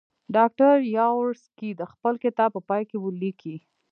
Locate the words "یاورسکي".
0.97-1.69